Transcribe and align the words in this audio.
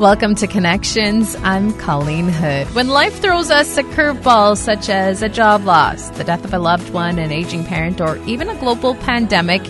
Welcome 0.00 0.34
to 0.36 0.48
Connections. 0.48 1.36
I'm 1.44 1.72
Colleen 1.74 2.28
Hood. 2.28 2.66
When 2.74 2.88
life 2.88 3.20
throws 3.22 3.52
us 3.52 3.76
a 3.76 3.84
curveball 3.84 4.56
such 4.56 4.88
as 4.88 5.22
a 5.22 5.28
job 5.28 5.66
loss, 5.66 6.10
the 6.10 6.24
death 6.24 6.44
of 6.44 6.52
a 6.52 6.58
loved 6.58 6.92
one, 6.92 7.20
an 7.20 7.30
aging 7.30 7.64
parent, 7.64 8.00
or 8.00 8.16
even 8.26 8.48
a 8.48 8.56
global 8.56 8.96
pandemic, 8.96 9.62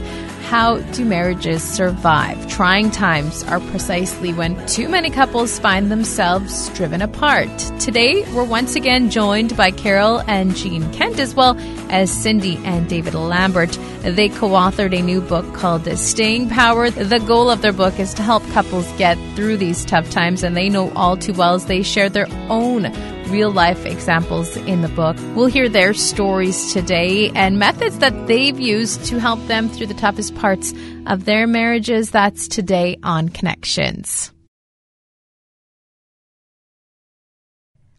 how 0.45 0.79
do 0.93 1.05
marriages 1.05 1.63
survive? 1.63 2.47
Trying 2.49 2.91
times 2.91 3.43
are 3.45 3.61
precisely 3.61 4.33
when 4.33 4.65
too 4.67 4.89
many 4.89 5.09
couples 5.09 5.59
find 5.59 5.91
themselves 5.91 6.69
driven 6.71 7.01
apart. 7.01 7.49
Today, 7.81 8.23
we're 8.35 8.45
once 8.45 8.77
again 8.77 9.11
joined 9.11 9.57
by 9.57 9.71
Carol 9.71 10.21
and 10.29 10.55
Gene 10.55 10.93
Kent, 10.93 11.19
as 11.19 11.35
well 11.35 11.57
as 11.89 12.13
Cindy 12.13 12.59
and 12.65 12.89
David 12.89 13.15
Lambert. 13.15 13.73
They 14.03 14.29
co 14.29 14.51
authored 14.51 14.97
a 14.97 15.03
new 15.03 15.23
book 15.23 15.55
called 15.55 15.87
Staying 15.97 16.51
Power. 16.51 16.91
The 16.91 17.21
goal 17.21 17.49
of 17.51 17.63
their 17.63 17.73
book 17.73 17.99
is 17.99 18.13
to 18.15 18.23
help 18.23 18.47
couples 18.51 18.91
get 18.99 19.17
through 19.35 19.57
these 19.57 19.85
tough 19.85 20.11
times, 20.11 20.43
and 20.43 20.55
they 20.55 20.69
know 20.69 20.93
all 20.93 21.17
too 21.17 21.33
well 21.33 21.55
as 21.55 21.67
they 21.67 21.83
share 21.83 22.11
their 22.11 22.29
own 22.51 22.85
real 23.29 23.51
life 23.51 23.87
examples 23.87 24.57
in 24.57 24.83
the 24.83 24.89
book. 24.89 25.17
We'll 25.35 25.47
hear 25.47 25.69
their 25.69 25.95
stories 25.95 26.73
today 26.73 27.31
and 27.31 27.59
methods 27.59 27.99
that 27.99 28.27
they've 28.27 28.59
used 28.59 29.05
to 29.07 29.19
help 29.19 29.45
them 29.47 29.69
through 29.69 29.87
the 29.87 29.95
toughest 29.95 30.35
parts 30.35 30.75
of 31.07 31.25
their 31.25 31.47
marriages. 31.47 32.11
That's 32.11 32.49
today 32.49 32.99
on 33.03 33.29
Connections. 33.31 34.34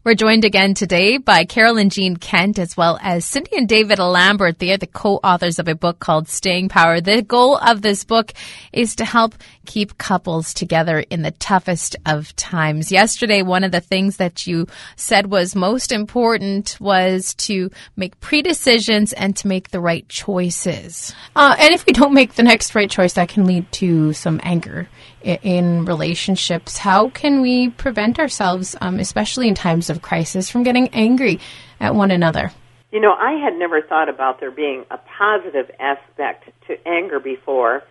We're 0.06 0.14
joined 0.14 0.44
again 0.44 0.74
today 0.74 1.18
by 1.18 1.44
Carol 1.46 1.78
and 1.78 1.90
Gene 1.90 2.16
Kent, 2.16 2.60
as 2.60 2.76
well 2.76 2.96
as 3.02 3.24
Cindy 3.24 3.56
and 3.56 3.68
David 3.68 3.98
Lambert. 3.98 4.60
They 4.60 4.70
are 4.70 4.76
the 4.76 4.86
co-authors 4.86 5.58
of 5.58 5.66
a 5.66 5.74
book 5.74 5.98
called 5.98 6.28
Staying 6.28 6.68
Power. 6.68 7.00
The 7.00 7.22
goal 7.22 7.56
of 7.56 7.82
this 7.82 8.04
book 8.04 8.32
is 8.72 8.94
to 8.94 9.04
help 9.04 9.34
keep 9.64 9.98
couples 9.98 10.54
together 10.54 11.00
in 11.10 11.22
the 11.22 11.32
toughest 11.32 11.96
of 12.06 12.36
times. 12.36 12.92
Yesterday, 12.92 13.42
one 13.42 13.64
of 13.64 13.72
the 13.72 13.80
things 13.80 14.18
that 14.18 14.46
you 14.46 14.68
said 14.94 15.28
was 15.28 15.56
most 15.56 15.90
important 15.90 16.76
was 16.78 17.34
to 17.34 17.72
make 17.96 18.20
pre-decisions 18.20 19.12
and 19.12 19.34
to 19.38 19.48
make 19.48 19.70
the 19.70 19.80
right 19.80 20.08
choices. 20.08 21.12
Uh, 21.34 21.56
and 21.58 21.74
if 21.74 21.84
we 21.84 21.92
don't 21.92 22.14
make 22.14 22.34
the 22.34 22.44
next 22.44 22.76
right 22.76 22.88
choice, 22.88 23.14
that 23.14 23.28
can 23.28 23.44
lead 23.44 23.72
to 23.72 24.12
some 24.12 24.38
anger 24.44 24.88
in 25.20 25.84
relationships. 25.84 26.78
How 26.78 27.08
can 27.08 27.40
we 27.40 27.70
prevent 27.70 28.20
ourselves, 28.20 28.76
um, 28.80 29.00
especially 29.00 29.48
in 29.48 29.56
times 29.56 29.90
of 29.90 29.95
crisis, 30.02 30.50
from 30.50 30.62
getting 30.62 30.88
angry 30.88 31.40
at 31.80 31.94
one 31.94 32.10
another? 32.10 32.52
You 32.90 33.00
know, 33.00 33.12
I 33.12 33.32
had 33.32 33.58
never 33.58 33.82
thought 33.82 34.08
about 34.08 34.40
there 34.40 34.50
being 34.50 34.84
a 34.90 34.98
positive 34.98 35.70
aspect 35.78 36.48
to 36.68 36.88
anger 36.88 37.20
before. 37.20 37.82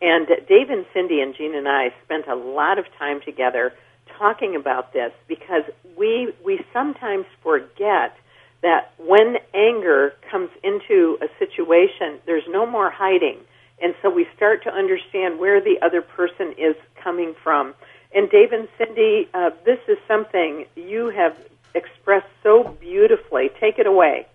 And 0.00 0.26
Dave 0.48 0.70
and 0.70 0.86
Cindy 0.92 1.20
and 1.20 1.34
Gene 1.34 1.54
and 1.54 1.68
I 1.68 1.92
spent 2.04 2.26
a 2.28 2.34
lot 2.34 2.78
of 2.78 2.86
time 2.98 3.20
together 3.20 3.72
talking 4.18 4.54
about 4.54 4.92
this 4.92 5.12
because 5.28 5.64
we 5.96 6.32
we 6.44 6.60
sometimes 6.72 7.26
forget 7.42 8.16
that 8.62 8.92
when 8.98 9.36
anger 9.52 10.14
comes 10.30 10.50
into 10.62 11.18
a 11.20 11.26
situation, 11.38 12.20
there's 12.26 12.46
no 12.48 12.64
more 12.64 12.90
hiding 12.90 13.38
and 13.82 13.94
so 14.02 14.10
we 14.10 14.26
start 14.36 14.62
to 14.64 14.72
understand 14.72 15.38
where 15.38 15.60
the 15.60 15.76
other 15.82 16.00
person 16.00 16.54
is 16.56 16.76
coming 17.02 17.34
from. 17.42 17.74
And 18.14 18.30
Dave 18.30 18.52
and 18.52 18.68
Cindy, 18.78 19.28
uh, 19.34 19.50
this 19.64 19.78
is 19.88 19.98
something 20.06 20.66
you 20.76 21.10
have 21.10 21.36
expressed 21.74 22.26
so 22.42 22.76
beautifully. 22.80 23.50
Take 23.60 23.78
it 23.78 23.86
away. 23.86 24.26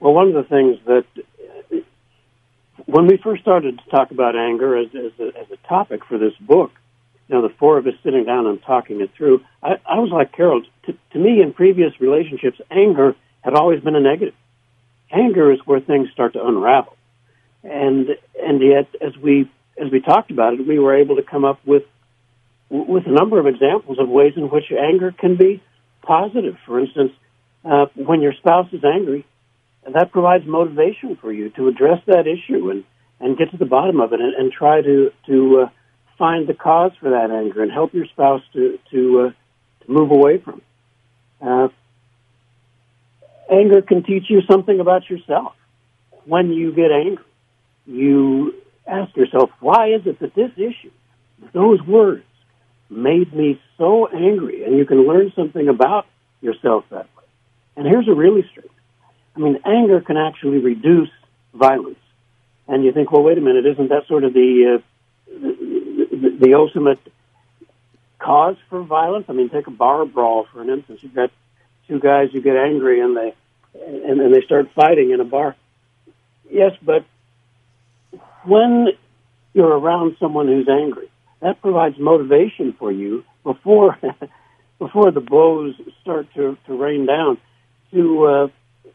Well, 0.00 0.12
one 0.12 0.28
of 0.28 0.34
the 0.34 0.44
things 0.44 0.78
that 0.86 1.04
when 2.84 3.06
we 3.06 3.16
first 3.16 3.42
started 3.42 3.78
to 3.78 3.90
talk 3.90 4.10
about 4.10 4.36
anger 4.36 4.76
as, 4.76 4.88
as, 4.94 5.12
a, 5.18 5.38
as 5.38 5.50
a 5.50 5.68
topic 5.68 6.04
for 6.04 6.18
this 6.18 6.34
book, 6.40 6.70
you 7.28 7.34
know, 7.34 7.42
the 7.42 7.54
four 7.58 7.78
of 7.78 7.86
us 7.86 7.94
sitting 8.04 8.24
down 8.24 8.46
and 8.46 8.62
talking 8.62 9.00
it 9.00 9.10
through, 9.16 9.42
I, 9.62 9.78
I 9.86 9.98
was 9.98 10.10
like 10.10 10.32
Carol. 10.32 10.62
To, 10.84 10.92
to 11.12 11.18
me, 11.18 11.42
in 11.42 11.52
previous 11.52 12.00
relationships, 12.00 12.60
anger 12.70 13.16
had 13.40 13.54
always 13.54 13.80
been 13.80 13.96
a 13.96 14.00
negative. 14.00 14.34
Anger 15.10 15.52
is 15.52 15.58
where 15.64 15.80
things 15.80 16.10
start 16.12 16.34
to 16.34 16.46
unravel 16.46 16.96
and 17.70 18.10
and 18.42 18.60
yet 18.60 18.86
as 19.00 19.16
we 19.16 19.50
as 19.78 19.90
we 19.90 20.00
talked 20.00 20.30
about 20.30 20.54
it, 20.54 20.66
we 20.66 20.78
were 20.78 20.94
able 20.94 21.16
to 21.16 21.22
come 21.22 21.44
up 21.44 21.60
with 21.66 21.82
with 22.70 23.06
a 23.06 23.10
number 23.10 23.38
of 23.38 23.46
examples 23.46 23.98
of 23.98 24.08
ways 24.08 24.34
in 24.36 24.50
which 24.50 24.72
anger 24.72 25.12
can 25.12 25.36
be 25.36 25.62
positive. 26.02 26.56
For 26.66 26.80
instance, 26.80 27.12
uh, 27.64 27.86
when 27.94 28.22
your 28.22 28.32
spouse 28.34 28.72
is 28.72 28.82
angry, 28.84 29.24
that 29.92 30.10
provides 30.12 30.44
motivation 30.46 31.16
for 31.16 31.32
you 31.32 31.50
to 31.50 31.68
address 31.68 32.00
that 32.06 32.26
issue 32.26 32.70
and 32.70 32.84
and 33.18 33.38
get 33.38 33.50
to 33.50 33.56
the 33.56 33.64
bottom 33.64 34.00
of 34.00 34.12
it 34.12 34.20
and, 34.20 34.34
and 34.34 34.52
try 34.52 34.82
to 34.82 35.12
to 35.26 35.60
uh, 35.60 35.68
find 36.18 36.46
the 36.46 36.54
cause 36.54 36.92
for 37.00 37.10
that 37.10 37.30
anger 37.30 37.62
and 37.62 37.72
help 37.72 37.94
your 37.94 38.06
spouse 38.06 38.42
to 38.52 38.78
to 38.90 39.20
uh, 39.20 39.84
to 39.84 39.92
move 39.92 40.10
away 40.10 40.38
from. 40.38 40.60
Uh, 41.40 41.68
anger 43.50 43.80
can 43.80 44.02
teach 44.02 44.24
you 44.28 44.40
something 44.50 44.80
about 44.80 45.08
yourself 45.08 45.54
when 46.24 46.52
you 46.52 46.72
get 46.72 46.90
angry 46.90 47.24
you 47.86 48.54
ask 48.86 49.16
yourself, 49.16 49.50
why 49.60 49.88
is 49.90 50.02
it 50.06 50.18
that 50.20 50.34
this 50.34 50.50
issue, 50.56 50.90
those 51.52 51.80
words, 51.82 52.24
made 52.88 53.32
me 53.34 53.60
so 53.78 54.08
angry? 54.08 54.64
And 54.64 54.76
you 54.76 54.84
can 54.84 55.06
learn 55.06 55.32
something 55.34 55.68
about 55.68 56.06
yourself 56.40 56.84
that 56.90 57.06
way. 57.16 57.24
And 57.76 57.86
here's 57.86 58.08
a 58.08 58.14
really 58.14 58.44
straight. 58.50 58.70
I 59.34 59.38
mean, 59.38 59.58
anger 59.64 60.00
can 60.00 60.16
actually 60.16 60.58
reduce 60.58 61.10
violence. 61.52 61.98
And 62.68 62.84
you 62.84 62.92
think, 62.92 63.12
well, 63.12 63.22
wait 63.22 63.38
a 63.38 63.40
minute, 63.40 63.66
isn't 63.66 63.88
that 63.90 64.06
sort 64.08 64.24
of 64.24 64.32
the, 64.32 64.78
uh, 64.78 64.82
the, 65.30 66.08
the, 66.10 66.46
the 66.46 66.54
ultimate 66.54 66.98
cause 68.18 68.56
for 68.70 68.82
violence? 68.82 69.26
I 69.28 69.32
mean, 69.32 69.50
take 69.50 69.66
a 69.66 69.70
bar 69.70 70.04
brawl, 70.04 70.46
for 70.52 70.62
an 70.62 70.70
instance. 70.70 71.00
You've 71.02 71.14
got 71.14 71.30
two 71.86 72.00
guys 72.00 72.30
who 72.32 72.40
get 72.40 72.56
angry 72.56 73.00
and 73.00 73.16
they, 73.16 73.34
and, 73.74 74.20
and 74.20 74.34
they 74.34 74.40
start 74.42 74.70
fighting 74.74 75.10
in 75.10 75.20
a 75.20 75.24
bar. 75.24 75.54
Yes, 76.50 76.72
but 76.82 77.04
when 78.44 78.88
you're 79.52 79.78
around 79.78 80.16
someone 80.18 80.46
who's 80.46 80.68
angry, 80.68 81.10
that 81.46 81.62
provides 81.62 81.96
motivation 81.96 82.74
for 82.76 82.90
you 82.90 83.24
before 83.44 83.96
before 84.80 85.12
the 85.12 85.20
blows 85.20 85.74
start 86.02 86.26
to, 86.34 86.58
to 86.66 86.76
rain 86.76 87.06
down 87.06 87.38
to 87.92 88.24
uh, 88.24 88.48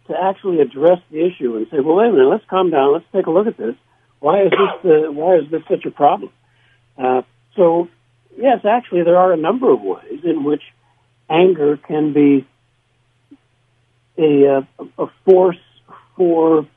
to 0.08 0.22
actually 0.22 0.60
address 0.60 1.00
the 1.12 1.26
issue 1.26 1.56
and 1.56 1.68
say, 1.72 1.80
well, 1.80 1.96
wait 1.96 2.10
a 2.10 2.12
minute, 2.12 2.28
let's 2.28 2.44
calm 2.50 2.70
down, 2.70 2.92
let's 2.92 3.06
take 3.14 3.26
a 3.26 3.32
look 3.32 3.48
at 3.48 3.56
this. 3.56 3.76
Why 4.20 4.44
is 4.44 4.52
this 4.52 4.92
uh, 4.92 5.12
why 5.14 5.38
is 5.38 5.50
this 5.50 5.62
such 5.70 5.86
a 5.86 5.92
problem? 5.92 6.32
Uh, 6.98 7.22
so, 7.56 7.88
yes, 8.38 8.66
actually, 8.66 9.04
there 9.04 9.18
are 9.18 9.32
a 9.32 9.38
number 9.38 9.72
of 9.72 9.82
ways 9.82 10.20
in 10.26 10.44
which 10.44 10.64
anger 11.30 11.78
can 11.78 12.12
be 12.12 12.46
a, 14.18 14.58
uh, 14.58 14.86
a 14.98 15.08
force 15.24 15.64
for 16.18 16.68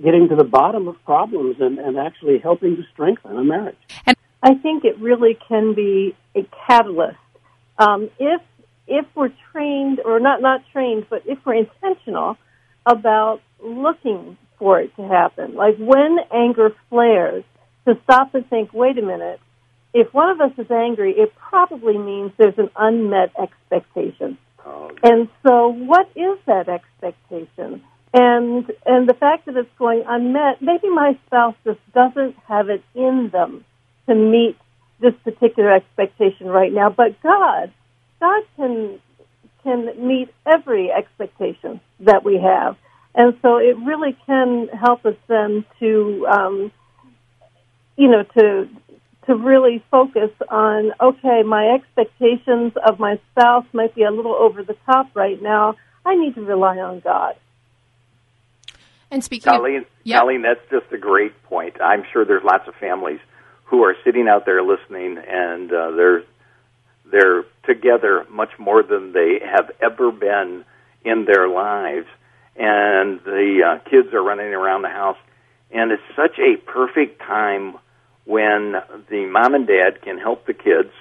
getting 0.00 0.28
to 0.28 0.36
the 0.36 0.44
bottom 0.44 0.86
of 0.86 0.94
problems 1.04 1.56
and, 1.58 1.80
and 1.80 1.98
actually 1.98 2.38
helping 2.38 2.76
to 2.76 2.84
strengthen 2.92 3.36
a 3.36 3.42
marriage. 3.42 3.76
And 4.06 4.16
I 4.42 4.54
think 4.54 4.84
it 4.84 4.98
really 5.00 5.36
can 5.48 5.74
be 5.74 6.16
a 6.34 6.46
catalyst. 6.66 7.18
Um, 7.78 8.10
if 8.18 8.40
if 8.86 9.04
we're 9.14 9.32
trained 9.52 10.00
or 10.04 10.20
not 10.20 10.40
not 10.40 10.62
trained, 10.72 11.06
but 11.10 11.22
if 11.26 11.38
we're 11.44 11.56
intentional 11.56 12.36
about 12.86 13.40
looking 13.62 14.38
for 14.58 14.80
it 14.80 14.94
to 14.96 15.02
happen, 15.02 15.54
like 15.54 15.76
when 15.78 16.18
anger 16.32 16.70
flares, 16.88 17.44
to 17.86 17.98
stop 18.04 18.34
and 18.34 18.48
think, 18.48 18.72
wait 18.72 18.98
a 18.98 19.02
minute, 19.02 19.40
if 19.94 20.12
one 20.12 20.30
of 20.30 20.40
us 20.40 20.52
is 20.58 20.70
angry, 20.70 21.12
it 21.12 21.32
probably 21.36 21.96
means 21.98 22.32
there's 22.38 22.58
an 22.58 22.70
unmet 22.76 23.30
expectation. 23.40 24.38
Oh, 24.64 24.90
and 25.02 25.28
so, 25.46 25.68
what 25.68 26.08
is 26.14 26.38
that 26.46 26.68
expectation? 26.68 27.82
And 28.14 28.70
and 28.86 29.08
the 29.08 29.14
fact 29.14 29.46
that 29.46 29.56
it's 29.56 29.68
going 29.78 30.04
unmet, 30.06 30.62
maybe 30.62 30.88
my 30.88 31.18
spouse 31.26 31.54
just 31.64 31.80
doesn't 31.92 32.36
have 32.46 32.68
it 32.68 32.82
in 32.94 33.30
them 33.32 33.64
to 34.08 34.14
meet 34.14 34.56
this 35.00 35.14
particular 35.22 35.72
expectation 35.72 36.46
right 36.46 36.72
now. 36.72 36.90
But 36.90 37.20
God, 37.22 37.72
God 38.20 38.42
can 38.56 39.00
can 39.62 40.06
meet 40.06 40.32
every 40.46 40.90
expectation 40.90 41.80
that 42.00 42.24
we 42.24 42.40
have, 42.40 42.76
and 43.14 43.36
so 43.42 43.58
it 43.58 43.76
really 43.78 44.16
can 44.26 44.68
help 44.68 45.04
us 45.04 45.16
then 45.26 45.64
to, 45.80 46.26
um, 46.30 46.72
you 47.96 48.08
know, 48.08 48.22
to 48.22 48.68
to 49.26 49.36
really 49.36 49.84
focus 49.90 50.30
on 50.48 50.92
okay, 51.00 51.42
my 51.44 51.74
expectations 51.74 52.72
of 52.86 52.98
my 52.98 53.20
spouse 53.32 53.66
might 53.72 53.94
be 53.94 54.02
a 54.02 54.10
little 54.10 54.34
over 54.34 54.62
the 54.62 54.76
top 54.86 55.14
right 55.14 55.40
now. 55.40 55.76
I 56.04 56.14
need 56.14 56.34
to 56.36 56.42
rely 56.42 56.78
on 56.78 57.00
God. 57.00 57.34
And 59.10 59.24
speaking 59.24 59.52
Colleen, 59.52 59.78
of, 59.78 59.84
yep. 60.04 60.20
Colleen, 60.20 60.42
that's 60.42 60.60
just 60.70 60.92
a 60.92 60.98
great 60.98 61.42
point. 61.44 61.80
I'm 61.80 62.04
sure 62.12 62.24
there's 62.24 62.44
lots 62.44 62.68
of 62.68 62.74
families 62.74 63.20
who 63.68 63.84
are 63.84 63.94
sitting 64.04 64.28
out 64.28 64.46
there 64.46 64.62
listening, 64.62 65.18
and 65.18 65.72
uh, 65.72 65.90
they're 65.92 66.22
they're 67.10 67.44
together 67.64 68.26
much 68.30 68.50
more 68.58 68.82
than 68.82 69.12
they 69.12 69.40
have 69.44 69.70
ever 69.82 70.10
been 70.12 70.64
in 71.04 71.24
their 71.24 71.48
lives, 71.48 72.06
and 72.56 73.20
the 73.24 73.60
uh, 73.64 73.90
kids 73.90 74.12
are 74.12 74.22
running 74.22 74.52
around 74.52 74.82
the 74.82 74.88
house, 74.88 75.16
and 75.70 75.92
it's 75.92 76.02
such 76.16 76.38
a 76.38 76.56
perfect 76.56 77.20
time 77.20 77.76
when 78.24 78.74
the 79.10 79.26
mom 79.30 79.54
and 79.54 79.66
dad 79.66 80.02
can 80.02 80.18
help 80.18 80.46
the 80.46 80.52
kids 80.52 80.92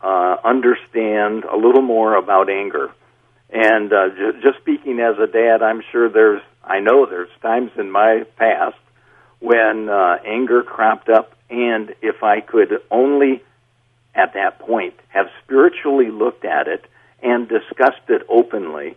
uh, 0.00 0.36
understand 0.44 1.44
a 1.44 1.56
little 1.56 1.82
more 1.82 2.16
about 2.16 2.50
anger. 2.50 2.90
And 3.50 3.92
uh, 3.92 4.08
j- 4.10 4.40
just 4.42 4.58
speaking 4.58 5.00
as 5.00 5.18
a 5.18 5.26
dad, 5.26 5.62
I'm 5.62 5.82
sure 5.92 6.08
there's, 6.08 6.42
I 6.64 6.80
know 6.80 7.06
there's 7.06 7.30
times 7.42 7.70
in 7.78 7.90
my 7.90 8.24
past 8.36 8.76
when 9.40 9.88
uh, 9.88 10.18
anger 10.26 10.62
cropped 10.62 11.08
up, 11.08 11.32
and 11.50 11.94
if 12.02 12.22
I 12.22 12.40
could 12.40 12.82
only 12.90 13.42
at 14.14 14.34
that 14.34 14.58
point 14.58 14.94
have 15.08 15.26
spiritually 15.44 16.10
looked 16.10 16.44
at 16.44 16.68
it 16.68 16.84
and 17.22 17.48
discussed 17.48 18.08
it 18.08 18.22
openly, 18.28 18.96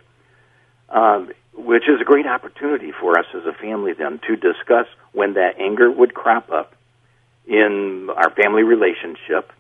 um, 0.90 1.32
which 1.54 1.84
is 1.88 2.02
a 2.02 2.04
great 2.04 2.28
opportunity 2.28 2.92
for 2.92 3.18
us 3.18 3.26
as 3.34 3.46
a 3.46 3.54
family 3.54 3.94
then 3.94 4.20
to 4.28 4.36
discuss 4.36 4.88
when 5.12 5.34
that 5.34 5.60
anger 5.60 5.90
would 5.90 6.14
crop 6.14 6.52
up 6.52 6.74
in 7.48 8.10
our 8.16 8.30
family 8.32 8.64
relationship. 8.64 9.52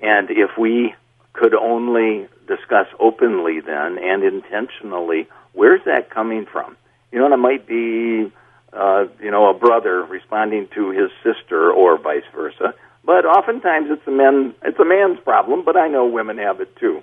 And 0.00 0.30
if 0.30 0.56
we 0.58 0.94
could 1.32 1.54
only 1.54 2.28
discuss 2.46 2.86
openly 2.98 3.60
then 3.60 3.98
and 3.98 4.22
intentionally, 4.22 5.28
where's 5.52 5.82
that 5.84 6.10
coming 6.10 6.46
from? 6.46 6.76
You 7.10 7.18
know, 7.18 7.26
and 7.26 7.34
it 7.34 7.38
might 7.38 7.66
be, 7.66 8.32
uh, 8.74 9.04
you 9.20 9.30
know, 9.30 9.50
a 9.50 9.54
brother 9.54 10.02
responding 10.02 10.68
to 10.74 10.90
his 10.90 11.10
sister 11.22 11.70
or 11.70 11.98
vice 11.98 12.24
versa. 12.34 12.74
But 13.04 13.26
oftentimes 13.26 13.88
it's 13.90 14.06
a 14.06 14.10
men, 14.10 14.54
it's 14.62 14.78
a 14.78 14.84
man's 14.84 15.20
problem, 15.20 15.64
but 15.64 15.76
I 15.76 15.88
know 15.88 16.06
women 16.06 16.38
have 16.38 16.60
it 16.60 16.74
too. 16.76 17.02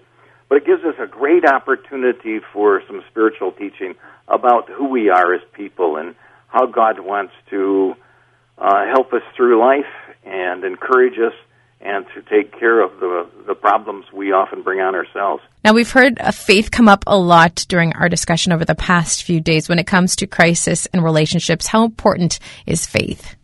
But 0.50 0.59
it 0.59 0.65
gives 0.65 0.83
us 0.83 0.95
a 1.00 1.07
great 1.07 1.45
opportunity 1.45 2.39
for 2.51 2.81
some 2.88 3.03
spiritual 3.09 3.51
teaching 3.53 3.95
about 4.27 4.69
who 4.69 4.88
we 4.89 5.09
are 5.09 5.33
as 5.33 5.41
people 5.53 5.95
and 5.97 6.15
how 6.47 6.65
God 6.65 7.00
wants 7.00 7.33
to 7.51 7.95
uh, 8.57 8.85
help 8.88 9.13
us 9.13 9.21
through 9.35 9.59
life 9.59 9.85
and 10.25 10.63
encourage 10.63 11.18
us 11.19 11.33
and 11.83 12.06
to 12.13 12.22
take 12.24 12.57
care 12.60 12.81
of 12.81 13.00
the, 13.00 13.28
the 13.48 13.56
problems 13.56 14.06
we 14.13 14.31
often 14.31 14.62
bring 14.62 14.80
on 14.80 14.95
ourselves. 14.95 15.44
Now, 15.63 15.74
we've 15.74 15.92
heard 15.92 16.19
faith 16.33 16.72
come 16.72 16.88
up 16.88 17.04
a 17.07 17.18
lot 17.18 17.66
during 17.68 17.94
our 17.94 18.10
discussion 18.10 18.51
over 18.51 18.66
the 18.66 18.75
past 18.75 19.24
few 19.24 19.39
days 19.39 19.68
when 19.68 19.80
it 19.80 19.88
comes 19.88 20.16
to 20.18 20.28
crisis 20.28 20.86
and 20.94 21.04
relationships. 21.04 21.68
How 21.68 21.83
important 21.83 22.39
is 22.66 22.86
faith? 22.86 23.36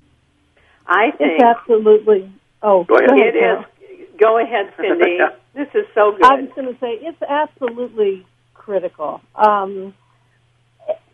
I 0.88 1.12
think 1.18 1.32
It's 1.40 1.44
absolutely. 1.44 2.32
Oh, 2.62 2.84
Go 2.84 2.96
ahead. 2.96 3.10
it 3.12 3.36
is. 3.36 3.66
Go 4.20 4.40
ahead, 4.40 4.74
Cindy. 4.78 5.20
this 5.54 5.68
is 5.74 5.86
so 5.94 6.12
good. 6.12 6.24
I 6.24 6.42
was 6.42 6.50
going 6.56 6.74
to 6.74 6.80
say 6.80 6.94
it's 7.02 7.22
absolutely 7.22 8.26
critical. 8.54 9.22
Um, 9.36 9.94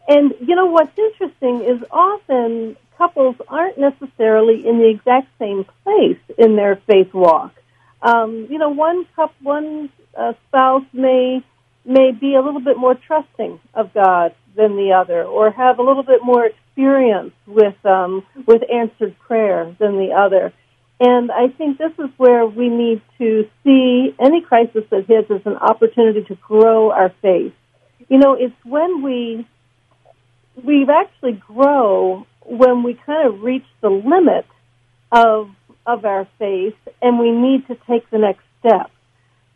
and 0.07 0.33
you 0.41 0.55
know 0.55 0.67
what's 0.67 0.97
interesting 0.97 1.63
is 1.63 1.83
often 1.91 2.75
couples 3.03 3.35
aren't 3.47 3.77
necessarily 3.77 4.65
in 4.67 4.77
the 4.79 4.89
exact 4.89 5.27
same 5.39 5.65
place 5.83 6.19
in 6.37 6.55
their 6.55 6.81
faith 6.87 7.13
walk. 7.13 7.53
Um, 8.01 8.47
you 8.49 8.57
know, 8.57 8.69
one 8.69 9.05
cup, 9.15 9.33
one 9.41 9.89
uh, 10.17 10.33
spouse 10.47 10.85
may 10.93 11.43
may 11.85 12.11
be 12.11 12.35
a 12.35 12.41
little 12.41 12.61
bit 12.61 12.77
more 12.77 12.95
trusting 12.95 13.59
of 13.73 13.93
God 13.93 14.33
than 14.55 14.77
the 14.77 14.93
other, 14.93 15.23
or 15.23 15.51
have 15.51 15.79
a 15.79 15.83
little 15.83 16.03
bit 16.03 16.21
more 16.23 16.45
experience 16.45 17.33
with 17.45 17.75
um, 17.85 18.25
with 18.45 18.61
answered 18.71 19.15
prayer 19.19 19.75
than 19.79 19.97
the 19.97 20.11
other. 20.17 20.53
And 20.99 21.31
I 21.31 21.47
think 21.57 21.77
this 21.77 21.91
is 21.99 22.09
where 22.17 22.45
we 22.45 22.69
need 22.69 23.01
to 23.17 23.49
see 23.63 24.15
any 24.19 24.41
crisis 24.41 24.83
that 24.91 25.05
hits 25.07 25.29
as 25.29 25.41
an 25.45 25.57
opportunity 25.57 26.23
to 26.23 26.35
grow 26.35 26.91
our 26.91 27.11
faith. 27.21 27.53
You 28.07 28.19
know, 28.19 28.35
it's 28.35 28.55
when 28.63 29.01
we 29.01 29.45
we 30.63 30.87
actually 30.89 31.33
grow 31.33 32.25
when 32.45 32.83
we 32.83 32.93
kind 33.05 33.27
of 33.27 33.41
reach 33.41 33.65
the 33.81 33.89
limit 33.89 34.45
of 35.11 35.49
of 35.85 36.05
our 36.05 36.27
faith, 36.39 36.75
and 37.01 37.19
we 37.19 37.31
need 37.31 37.67
to 37.67 37.75
take 37.87 38.09
the 38.09 38.17
next 38.17 38.43
step. 38.59 38.89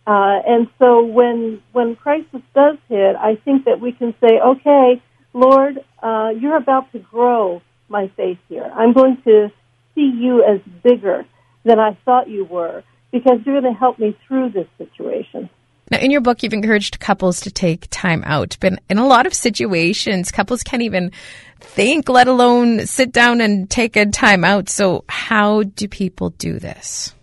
Uh, 0.05 0.39
and 0.45 0.67
so 0.79 1.03
when 1.05 1.61
when 1.73 1.95
crisis 1.95 2.41
does 2.53 2.77
hit, 2.89 3.15
I 3.15 3.35
think 3.43 3.65
that 3.65 3.79
we 3.79 3.91
can 3.91 4.13
say, 4.21 4.39
"Okay, 4.39 5.01
Lord, 5.33 5.83
uh, 6.01 6.31
you're 6.39 6.57
about 6.57 6.91
to 6.93 6.99
grow 6.99 7.61
my 7.89 8.09
faith 8.17 8.39
here. 8.49 8.69
I'm 8.73 8.93
going 8.93 9.21
to 9.23 9.51
see 9.95 10.11
you 10.15 10.43
as 10.43 10.59
bigger 10.83 11.25
than 11.63 11.79
I 11.79 11.97
thought 12.05 12.29
you 12.29 12.45
were 12.45 12.83
because 13.11 13.39
you're 13.45 13.59
going 13.61 13.73
to 13.73 13.79
help 13.79 13.99
me 13.99 14.17
through 14.27 14.49
this 14.51 14.67
situation." 14.77 15.49
Now, 15.89 15.99
in 15.99 16.11
your 16.11 16.21
book, 16.21 16.43
you've 16.43 16.53
encouraged 16.53 16.99
couples 16.99 17.41
to 17.41 17.51
take 17.51 17.87
time 17.89 18.23
out, 18.25 18.57
but 18.59 18.79
in 18.89 18.97
a 18.97 19.07
lot 19.07 19.25
of 19.25 19.33
situations, 19.33 20.31
couples 20.31 20.61
can't 20.63 20.81
even 20.81 21.11
think, 21.59 22.09
let 22.09 22.27
alone 22.27 22.85
sit 22.85 23.11
down 23.13 23.39
and 23.39 23.69
take 23.69 23.95
a 23.95 24.05
time 24.05 24.43
out. 24.43 24.67
So, 24.69 25.05
how 25.07 25.63
do 25.63 25.87
people 25.87 26.31
do 26.31 26.59
this? 26.59 27.15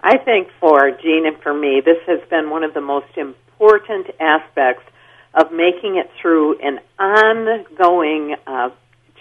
I 0.00 0.18
think 0.18 0.48
for 0.60 0.90
Gene 0.90 1.26
and 1.26 1.40
for 1.42 1.54
me, 1.54 1.80
this 1.84 1.98
has 2.06 2.20
been 2.28 2.50
one 2.50 2.64
of 2.64 2.74
the 2.74 2.80
most 2.80 3.16
important 3.16 4.08
aspects 4.20 4.82
of 5.34 5.52
making 5.52 5.96
it 5.96 6.10
through 6.20 6.58
an 6.58 6.80
ongoing 6.98 8.36
uh, 8.46 8.70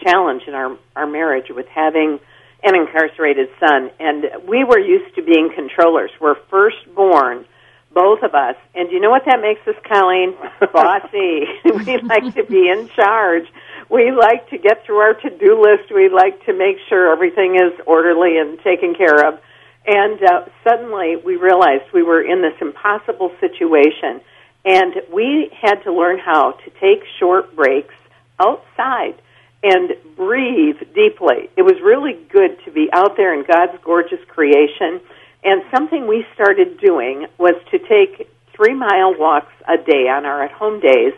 challenge 0.03 0.43
in 0.47 0.53
our, 0.53 0.77
our 0.95 1.07
marriage 1.07 1.45
with 1.49 1.67
having 1.67 2.19
an 2.63 2.75
incarcerated 2.75 3.47
son. 3.59 3.91
And 3.99 4.25
we 4.47 4.63
were 4.63 4.79
used 4.79 5.15
to 5.15 5.23
being 5.23 5.51
controllers. 5.55 6.11
We're 6.19 6.35
first 6.49 6.77
born 6.93 7.45
both 7.93 8.23
of 8.23 8.33
us. 8.33 8.55
And 8.73 8.91
you 8.91 8.99
know 8.99 9.09
what 9.09 9.23
that 9.25 9.41
makes 9.41 9.61
us, 9.67 9.75
Colleen? 9.87 10.35
Bossy. 10.73 11.45
we 11.65 11.97
like 12.01 12.33
to 12.35 12.43
be 12.43 12.69
in 12.69 12.89
charge. 12.95 13.45
We 13.89 14.11
like 14.11 14.49
to 14.49 14.57
get 14.57 14.85
through 14.85 14.99
our 14.99 15.13
to-do 15.13 15.61
list. 15.61 15.91
We 15.93 16.09
like 16.09 16.45
to 16.45 16.53
make 16.53 16.77
sure 16.87 17.11
everything 17.11 17.55
is 17.55 17.73
orderly 17.85 18.37
and 18.37 18.59
taken 18.59 18.95
care 18.95 19.27
of. 19.27 19.39
And 19.85 20.23
uh, 20.23 20.45
suddenly 20.63 21.17
we 21.17 21.35
realized 21.35 21.83
we 21.93 22.03
were 22.03 22.21
in 22.21 22.41
this 22.41 22.55
impossible 22.61 23.31
situation. 23.39 24.21
And 24.63 24.93
we 25.11 25.51
had 25.59 25.83
to 25.83 25.93
learn 25.93 26.19
how 26.19 26.51
to 26.51 26.69
take 26.79 27.03
short 27.19 27.55
breaks 27.55 27.95
outside 28.39 29.15
and 29.63 29.91
breathe 30.15 30.77
deeply. 30.95 31.49
It 31.55 31.63
was 31.63 31.75
really 31.83 32.13
good 32.31 32.57
to 32.65 32.71
be 32.71 32.89
out 32.93 33.17
there 33.17 33.33
in 33.33 33.45
God's 33.45 33.77
gorgeous 33.83 34.19
creation 34.27 35.01
and 35.43 35.63
something 35.73 36.07
we 36.07 36.25
started 36.33 36.79
doing 36.79 37.27
was 37.37 37.55
to 37.71 37.79
take 37.79 38.29
three 38.55 38.73
mile 38.73 39.17
walks 39.17 39.53
a 39.67 39.77
day 39.77 40.07
on 40.07 40.25
our 40.25 40.43
at 40.43 40.51
home 40.51 40.79
days, 40.79 41.13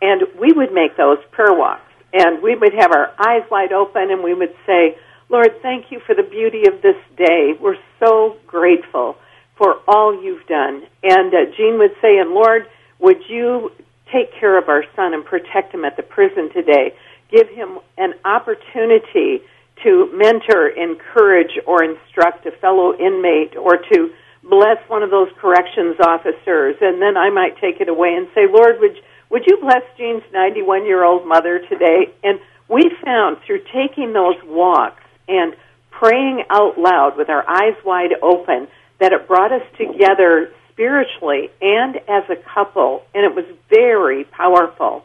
and 0.00 0.22
we 0.38 0.52
would 0.52 0.72
make 0.72 0.96
those 0.96 1.18
prayer 1.30 1.54
walks. 1.54 1.82
And 2.12 2.42
we 2.42 2.54
would 2.54 2.72
have 2.74 2.92
our 2.92 3.12
eyes 3.18 3.42
wide 3.50 3.72
open 3.72 4.10
and 4.10 4.22
we 4.22 4.32
would 4.32 4.54
say, 4.64 4.96
Lord, 5.28 5.60
thank 5.60 5.90
you 5.90 6.00
for 6.06 6.14
the 6.14 6.22
beauty 6.22 6.62
of 6.66 6.80
this 6.80 6.96
day. 7.16 7.52
We're 7.60 7.78
so 7.98 8.36
grateful 8.46 9.16
for 9.58 9.80
all 9.88 10.22
you've 10.22 10.46
done. 10.46 10.84
And 11.02 11.34
uh, 11.34 11.50
Gene 11.56 11.78
would 11.78 11.94
say, 12.00 12.18
and 12.18 12.30
Lord, 12.30 12.66
would 13.00 13.22
you 13.28 13.72
take 14.12 14.32
care 14.38 14.56
of 14.56 14.68
our 14.68 14.84
son 14.94 15.14
and 15.14 15.24
protect 15.24 15.74
him 15.74 15.84
at 15.84 15.96
the 15.96 16.02
prison 16.02 16.50
today? 16.52 16.94
Give 17.30 17.48
him 17.48 17.80
an 17.98 18.14
opportunity 18.24 19.42
to 19.82 20.10
mentor, 20.14 20.68
encourage, 20.68 21.58
or 21.66 21.82
instruct 21.82 22.46
a 22.46 22.50
fellow 22.52 22.94
inmate 22.94 23.56
or 23.56 23.76
to 23.76 24.10
bless 24.42 24.78
one 24.88 25.02
of 25.02 25.10
those 25.10 25.28
corrections 25.40 25.96
officers. 26.00 26.76
And 26.80 27.02
then 27.02 27.16
I 27.16 27.30
might 27.30 27.58
take 27.60 27.80
it 27.80 27.88
away 27.88 28.14
and 28.14 28.28
say, 28.34 28.46
Lord, 28.50 28.80
would, 28.80 28.96
would 29.30 29.42
you 29.46 29.58
bless 29.60 29.82
Gene's 29.98 30.22
91 30.32 30.86
year 30.86 31.04
old 31.04 31.26
mother 31.26 31.60
today? 31.68 32.12
And 32.22 32.40
we 32.68 32.90
found 33.04 33.38
through 33.46 33.60
taking 33.72 34.12
those 34.12 34.36
walks 34.44 35.02
and 35.28 35.54
praying 35.90 36.44
out 36.50 36.78
loud 36.78 37.16
with 37.16 37.28
our 37.28 37.48
eyes 37.48 37.76
wide 37.84 38.12
open 38.22 38.68
that 39.00 39.12
it 39.12 39.26
brought 39.28 39.52
us 39.52 39.62
together 39.76 40.50
spiritually 40.72 41.50
and 41.60 41.96
as 41.96 42.24
a 42.28 42.36
couple, 42.54 43.02
and 43.14 43.24
it 43.24 43.34
was 43.34 43.44
very 43.70 44.24
powerful. 44.24 45.04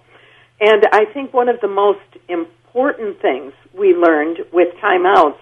And 0.60 0.86
I 0.92 1.06
think 1.06 1.34
one 1.34 1.50
of 1.50 1.60
the 1.62 1.68
most 1.68 2.00
important 2.28 2.61
important 2.74 3.22
things 3.22 3.54
we 3.78 3.94
learned 3.94 4.40
with 4.54 4.70
timeouts 4.84 5.40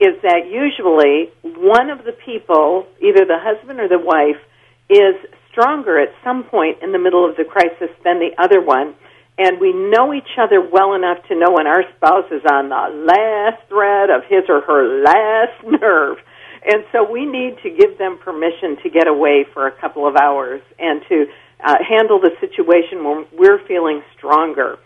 is 0.00 0.20
that 0.22 0.50
usually 0.50 1.30
one 1.42 1.88
of 1.88 2.04
the 2.04 2.12
people, 2.26 2.86
either 3.00 3.24
the 3.24 3.38
husband 3.38 3.78
or 3.78 3.88
the 3.88 3.98
wife, 3.98 4.42
is 4.90 5.14
stronger 5.50 6.00
at 6.00 6.08
some 6.24 6.44
point 6.44 6.78
in 6.82 6.90
the 6.90 6.98
middle 6.98 7.28
of 7.28 7.36
the 7.36 7.44
crisis 7.44 7.94
than 8.02 8.18
the 8.18 8.30
other 8.42 8.60
one. 8.60 8.94
And 9.38 9.60
we 9.60 9.72
know 9.72 10.12
each 10.12 10.34
other 10.38 10.60
well 10.60 10.94
enough 10.94 11.18
to 11.28 11.38
know 11.38 11.54
when 11.54 11.66
our 11.66 11.82
spouse 11.96 12.26
is 12.30 12.42
on 12.50 12.68
the 12.68 13.06
last 13.06 13.62
thread 13.68 14.10
of 14.10 14.22
his 14.28 14.44
or 14.48 14.60
her 14.62 15.02
last 15.02 15.62
nerve. 15.80 16.18
And 16.66 16.84
so 16.90 17.08
we 17.08 17.24
need 17.24 17.58
to 17.62 17.70
give 17.70 17.98
them 17.98 18.18
permission 18.18 18.78
to 18.82 18.90
get 18.90 19.06
away 19.06 19.46
for 19.52 19.66
a 19.66 19.72
couple 19.80 20.08
of 20.08 20.16
hours 20.16 20.60
and 20.78 21.02
to 21.08 21.26
uh, 21.62 21.74
handle 21.86 22.18
the 22.18 22.30
situation 22.40 23.04
when 23.04 23.26
we're 23.32 23.64
feeling 23.66 24.02
stronger. 24.16 24.78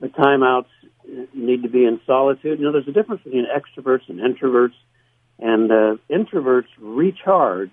The 0.00 0.08
timeouts 0.08 0.66
need 1.34 1.62
to 1.62 1.68
be 1.68 1.84
in 1.84 2.00
solitude. 2.06 2.58
You 2.58 2.66
know, 2.66 2.72
there's 2.72 2.88
a 2.88 2.92
difference 2.92 3.22
between 3.22 3.46
extroverts 3.46 4.08
and 4.08 4.20
introverts, 4.20 4.74
and 5.38 5.70
uh, 5.70 5.96
introverts 6.10 6.68
recharge 6.78 7.72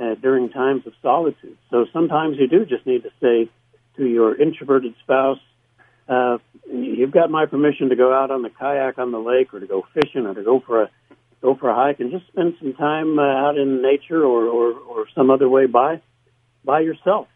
uh, 0.00 0.14
during 0.16 0.50
times 0.50 0.86
of 0.86 0.92
solitude. 1.02 1.56
So 1.70 1.86
sometimes 1.92 2.36
you 2.38 2.48
do 2.48 2.64
just 2.64 2.86
need 2.86 3.02
to 3.02 3.10
say 3.20 3.50
to 3.96 4.04
your 4.06 4.40
introverted 4.40 4.94
spouse, 5.02 5.38
uh, 6.08 6.38
"You've 6.70 7.12
got 7.12 7.30
my 7.30 7.46
permission 7.46 7.88
to 7.90 7.96
go 7.96 8.12
out 8.12 8.30
on 8.30 8.42
the 8.42 8.50
kayak 8.50 8.98
on 8.98 9.12
the 9.12 9.20
lake, 9.20 9.54
or 9.54 9.60
to 9.60 9.66
go 9.66 9.84
fishing, 9.94 10.26
or 10.26 10.34
to 10.34 10.42
go 10.42 10.60
for 10.60 10.82
a 10.82 10.90
go 11.44 11.54
for 11.54 11.68
a 11.68 11.74
hike, 11.74 12.00
and 12.00 12.10
just 12.10 12.26
spend 12.28 12.54
some 12.58 12.72
time 12.72 13.18
uh, 13.18 13.22
out 13.22 13.58
in 13.58 13.82
nature 13.82 14.24
or, 14.24 14.46
or, 14.46 14.72
or 14.72 15.06
some 15.14 15.30
other 15.30 15.48
way 15.48 15.66
by 15.66 16.00
by 16.64 16.80
yourself, 16.80 17.28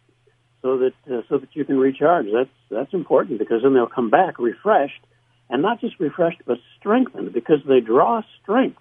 so 0.63 0.79
that 0.79 0.95
uh, 1.13 1.21
so 1.29 1.37
that 1.39 1.49
you 1.53 1.65
can 1.65 1.79
recharge. 1.79 2.27
That's 2.33 2.51
that's 2.71 2.95
important 2.95 3.39
because 3.39 3.63
then 3.63 3.75
they'll 3.75 3.87
come 3.87 4.11
back 4.11 4.39
refreshed, 4.39 5.05
and 5.51 5.63
not 5.63 5.81
just 5.81 5.99
refreshed 5.99 6.43
but 6.47 6.59
strengthened 6.79 7.33
because 7.33 7.59
they 7.67 7.81
draw 7.81 8.23
strength 8.43 8.79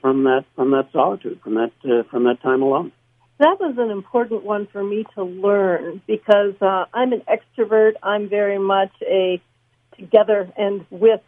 from 0.00 0.24
that 0.24 0.44
from 0.54 0.70
that 0.70 0.88
solitude 0.92 1.40
from 1.42 1.54
that 1.54 1.72
uh, 1.84 2.02
from 2.10 2.24
that 2.24 2.40
time 2.42 2.62
alone 2.62 2.92
that 3.38 3.58
was 3.58 3.74
an 3.76 3.90
important 3.90 4.44
one 4.44 4.68
for 4.70 4.84
me 4.84 5.04
to 5.16 5.24
learn 5.24 6.00
because 6.06 6.54
uh, 6.60 6.84
I'm 6.94 7.12
an 7.12 7.22
extrovert. 7.28 7.94
I'm 8.00 8.28
very 8.28 8.58
much 8.58 8.92
a 9.02 9.42
together 9.98 10.48
and 10.56 10.86
with 10.90 11.20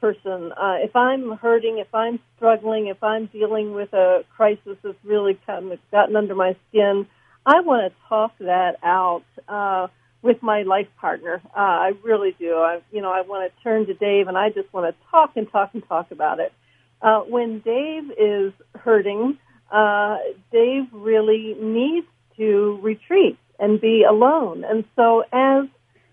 person. 0.00 0.52
Uh, 0.52 0.76
if 0.78 0.94
I'm 0.94 1.32
hurting, 1.32 1.78
if 1.78 1.92
I'm 1.92 2.20
struggling, 2.36 2.86
if 2.86 3.02
I'm 3.02 3.26
dealing 3.26 3.72
with 3.72 3.92
a 3.94 4.24
crisis 4.36 4.76
that's 4.82 4.96
really 5.04 5.40
kind 5.46 5.72
of 5.72 5.78
gotten 5.90 6.14
under 6.14 6.34
my 6.34 6.54
skin, 6.68 7.06
I 7.44 7.60
want 7.60 7.92
to 7.92 7.98
talk 8.08 8.32
that 8.38 8.76
out 8.82 9.24
uh, 9.48 9.88
with 10.22 10.42
my 10.42 10.62
life 10.62 10.88
partner. 11.00 11.40
Uh, 11.56 11.60
I 11.60 11.92
really 12.02 12.34
do. 12.38 12.54
I, 12.54 12.80
you 12.92 13.00
know, 13.00 13.12
I 13.12 13.22
want 13.22 13.50
to 13.50 13.62
turn 13.62 13.86
to 13.86 13.94
Dave 13.94 14.28
and 14.28 14.36
I 14.36 14.50
just 14.50 14.72
want 14.72 14.92
to 14.94 15.10
talk 15.10 15.36
and 15.36 15.50
talk 15.50 15.70
and 15.74 15.86
talk 15.86 16.10
about 16.10 16.40
it. 16.40 16.52
Uh, 17.00 17.20
when 17.20 17.60
Dave 17.60 18.10
is 18.18 18.52
hurting, 18.74 19.38
uh, 19.70 20.18
Dave 20.50 20.84
really 20.92 21.54
needs 21.60 22.06
to 22.36 22.78
retreat 22.82 23.38
and 23.58 23.80
be 23.80 24.04
alone. 24.08 24.64
And 24.64 24.84
so, 24.96 25.24
as 25.32 25.66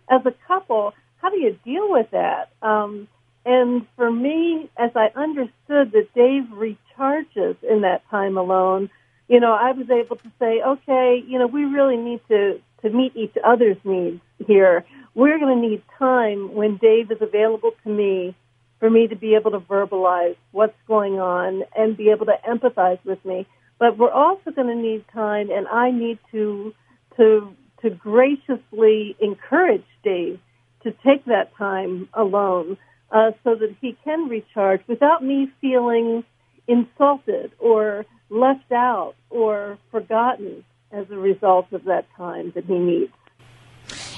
as 0.09 0.25
a 0.25 0.33
couple, 0.47 0.93
how 1.17 1.29
do 1.29 1.39
you 1.39 1.57
deal 1.63 1.89
with 1.89 2.11
that? 2.11 2.49
Um, 2.61 3.07
and 3.45 3.85
for 3.95 4.11
me, 4.11 4.69
as 4.77 4.91
I 4.95 5.09
understood 5.15 5.91
that 5.91 6.07
Dave 6.13 6.43
recharges 6.53 7.55
in 7.63 7.81
that 7.81 8.03
time 8.09 8.37
alone, 8.37 8.89
you 9.27 9.39
know, 9.39 9.53
I 9.53 9.71
was 9.71 9.89
able 9.89 10.17
to 10.17 10.31
say, 10.39 10.61
okay, 10.61 11.23
you 11.25 11.39
know, 11.39 11.47
we 11.47 11.65
really 11.65 11.97
need 11.97 12.21
to 12.29 12.61
to 12.83 12.89
meet 12.89 13.15
each 13.15 13.35
other's 13.43 13.77
needs 13.83 14.21
here. 14.45 14.85
We're 15.15 15.39
going 15.39 15.55
to 15.61 15.67
need 15.67 15.81
time 15.97 16.53
when 16.53 16.77
Dave 16.77 17.11
is 17.11 17.17
available 17.21 17.71
to 17.83 17.89
me 17.89 18.35
for 18.79 18.89
me 18.89 19.07
to 19.07 19.15
be 19.15 19.35
able 19.35 19.51
to 19.51 19.59
verbalize 19.59 20.35
what's 20.51 20.77
going 20.87 21.19
on 21.19 21.63
and 21.75 21.95
be 21.95 22.09
able 22.09 22.25
to 22.25 22.35
empathize 22.47 23.03
with 23.05 23.23
me. 23.23 23.47
But 23.79 23.97
we're 23.97 24.11
also 24.11 24.51
going 24.51 24.67
to 24.67 24.75
need 24.75 25.05
time, 25.13 25.49
and 25.51 25.67
I 25.67 25.91
need 25.91 26.19
to 26.31 26.73
to 27.17 27.55
to 27.81 27.89
graciously 27.89 29.15
encourage 29.19 29.85
Dave 30.03 30.39
to 30.83 30.91
take 31.05 31.25
that 31.25 31.55
time 31.57 32.09
alone 32.13 32.77
uh, 33.11 33.31
so 33.43 33.55
that 33.55 33.75
he 33.81 33.97
can 34.03 34.27
recharge 34.27 34.81
without 34.87 35.23
me 35.23 35.51
feeling 35.61 36.23
insulted 36.67 37.51
or 37.59 38.05
left 38.29 38.71
out 38.71 39.15
or 39.29 39.77
forgotten 39.91 40.63
as 40.93 41.09
a 41.09 41.17
result 41.17 41.73
of 41.73 41.85
that 41.85 42.05
time 42.15 42.51
that 42.55 42.65
he 42.65 42.77
needs. 42.77 43.11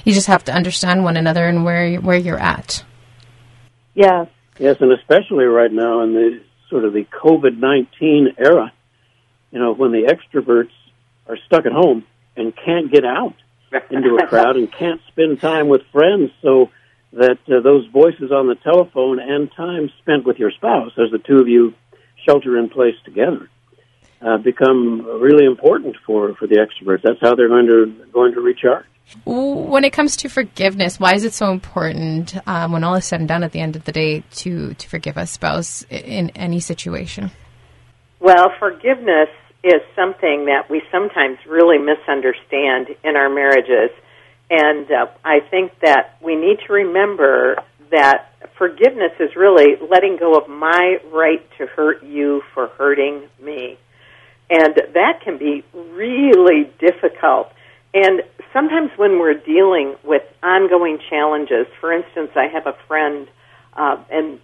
You 0.03 0.13
just 0.13 0.27
have 0.27 0.44
to 0.44 0.53
understand 0.53 1.03
one 1.03 1.17
another 1.17 1.48
and 1.48 1.65
where 1.65 1.96
where 1.96 2.17
you're 2.17 2.39
at. 2.39 2.84
Yes. 3.96 4.27
Yes, 4.60 4.77
and 4.79 4.91
especially 4.91 5.46
right 5.46 5.72
now 5.72 6.01
in 6.01 6.13
the 6.13 6.41
sort 6.70 6.86
of 6.86 6.94
the 6.94 7.05
COVID 7.05 7.58
19 7.58 8.36
era, 8.38 8.72
you 9.51 9.60
know, 9.60 9.74
when 9.74 9.91
the 9.91 10.03
extroverts 10.03 10.72
are 11.27 11.38
stuck 11.46 11.65
at 11.65 11.72
home 11.72 12.05
and 12.38 12.53
can't 12.55 12.91
get 12.91 13.03
out 13.03 13.36
into 13.89 14.15
a 14.15 14.27
crowd 14.27 14.55
and 14.58 14.72
can't 14.72 15.01
spend 15.08 15.41
time 15.41 15.67
with 15.67 15.82
friends 15.91 16.32
so 16.41 16.70
that 17.13 17.39
uh, 17.48 17.62
those 17.62 17.86
voices 17.88 18.32
on 18.32 18.48
the 18.48 18.55
telephone 18.55 19.20
and 19.20 19.51
time 19.53 19.89
spent 20.01 20.25
with 20.25 20.38
your 20.38 20.51
spouse 20.51 20.91
as 20.98 21.12
the 21.12 21.17
two 21.17 21.39
of 21.39 21.48
you 21.48 21.74
shelter 22.25 22.58
in 22.58 22.70
place 22.70 22.96
together 23.03 23.50
uh, 24.25 24.38
become 24.38 25.05
really 25.22 25.46
important 25.46 25.96
for, 26.05 26.34
for 26.36 26.48
the 26.48 26.55
extroverts. 26.55 27.03
That's 27.03 27.20
how 27.22 27.36
they're 27.36 27.48
going 27.48 27.67
to 27.67 28.05
going 28.12 28.34
to 28.34 28.41
recharge. 28.41 28.86
When 29.24 29.84
it 29.84 29.94
comes 29.94 30.17
to 30.17 30.29
forgiveness, 30.29 31.00
why 31.00 31.13
is 31.13 31.24
it 31.24 31.34
so 31.34 31.51
important 31.51 32.36
um, 32.48 32.72
when 32.72 32.84
all 32.84 32.96
is 32.96 33.05
said 33.05 33.20
and 33.20 33.29
done 33.29 33.44
at 33.44 33.51
the 33.51 33.60
end 33.60 33.75
of 33.75 33.86
the 33.86 33.91
day 33.91 34.24
to, 34.38 34.74
to 34.74 34.89
forgive 34.89 35.15
a 35.15 35.27
spouse 35.27 35.86
in 35.91 36.32
any 36.32 36.60
situation? 36.60 37.29
Well, 38.20 38.48
forgiveness 38.58 39.29
is 39.63 39.82
something 39.96 40.46
that 40.46 40.72
we 40.72 40.82
sometimes 40.91 41.38
really 41.48 41.77
misunderstand 41.77 42.96
in 43.03 43.15
our 43.15 43.29
marriages. 43.29 43.91
And 44.50 44.91
uh, 44.91 45.08
I 45.24 45.39
think 45.51 45.74
that 45.82 46.17
we 46.24 46.36
need 46.36 46.58
to 46.65 46.74
remember 46.74 47.58
that 47.91 48.32
forgiveness 48.58 49.12
is 49.20 49.36
really 49.36 49.75
letting 49.88 50.17
go 50.17 50.36
of 50.36 50.50
my 50.50 50.98
right 51.12 51.48
to 51.60 51.67
hurt 51.67 52.03
you 52.03 52.41
for 52.55 52.67
hurting 52.70 53.27
me. 53.39 53.77
And 54.50 54.75
that 54.94 55.22
can 55.24 55.38
be 55.38 55.64
really 55.74 56.72
difficult. 56.80 57.52
And 57.94 58.22
sometimes 58.54 58.92
when 58.98 59.20
we're 59.20 59.34
dealing 59.34 59.96
with 60.04 60.22
ongoing 60.44 61.00
challenges, 61.10 61.66
for 61.80 61.92
instance, 61.94 62.32
I 62.36 62.48
have 62.48 62.68
a 62.68 62.75
friend, 62.88 63.28
uh, 63.74 63.98
and 64.12 64.40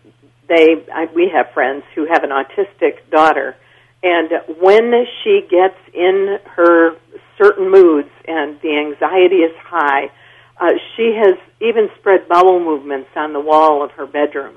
they, 0.47 0.85
I, 0.93 1.07
we 1.13 1.29
have 1.33 1.53
friends 1.53 1.83
who 1.93 2.07
have 2.07 2.23
an 2.23 2.31
autistic 2.31 3.09
daughter, 3.11 3.55
and 4.03 4.31
when 4.59 4.91
she 5.23 5.41
gets 5.49 5.77
in 5.93 6.39
her 6.55 6.95
certain 7.41 7.69
moods 7.69 8.09
and 8.27 8.59
the 8.61 8.77
anxiety 8.77 9.37
is 9.37 9.55
high, 9.61 10.11
uh, 10.59 10.73
she 10.95 11.15
has 11.17 11.35
even 11.59 11.89
spread 11.99 12.27
bowel 12.27 12.59
movements 12.59 13.09
on 13.15 13.33
the 13.33 13.39
wall 13.39 13.83
of 13.83 13.91
her 13.91 14.05
bedroom. 14.05 14.55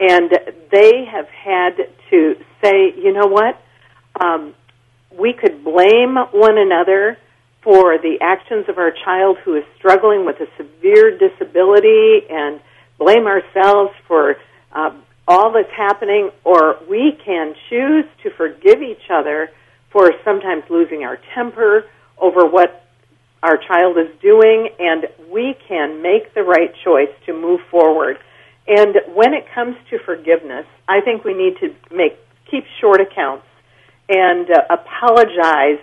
And 0.00 0.30
they 0.70 1.04
have 1.04 1.28
had 1.28 1.76
to 2.10 2.36
say, 2.62 2.92
you 2.96 3.12
know 3.12 3.26
what? 3.26 3.60
Um, 4.20 4.54
we 5.18 5.32
could 5.32 5.64
blame 5.64 6.16
one 6.32 6.58
another 6.58 7.18
for 7.62 7.96
the 7.98 8.18
actions 8.20 8.66
of 8.68 8.78
our 8.78 8.92
child 9.04 9.38
who 9.44 9.56
is 9.56 9.64
struggling 9.78 10.26
with 10.26 10.36
a 10.40 10.46
severe 10.56 11.16
disability 11.16 12.20
and 12.28 12.60
blame 12.98 13.26
ourselves 13.26 13.90
for 14.06 14.36
uh, 14.72 14.90
all 15.26 15.52
that's 15.52 15.72
happening, 15.74 16.30
or 16.44 16.76
we 16.88 17.18
can 17.24 17.54
choose 17.70 18.04
to 18.22 18.30
forgive 18.36 18.82
each 18.82 19.10
other 19.10 19.50
for 19.90 20.12
sometimes 20.24 20.64
losing 20.68 21.04
our 21.04 21.18
temper 21.34 21.84
over 22.18 22.44
what 22.46 22.84
our 23.42 23.56
child 23.56 23.96
is 23.98 24.08
doing, 24.20 24.68
and 24.78 25.06
we 25.30 25.54
can 25.68 26.02
make 26.02 26.34
the 26.34 26.42
right 26.42 26.72
choice 26.84 27.10
to 27.26 27.32
move 27.32 27.60
forward. 27.70 28.18
And 28.66 28.96
when 29.14 29.34
it 29.34 29.44
comes 29.54 29.76
to 29.90 29.98
forgiveness, 29.98 30.66
I 30.88 31.00
think 31.00 31.24
we 31.24 31.34
need 31.34 31.56
to 31.60 31.74
make 31.94 32.18
keep 32.50 32.64
short 32.80 33.00
accounts 33.00 33.44
and 34.08 34.50
uh, 34.50 34.60
apologize 34.70 35.80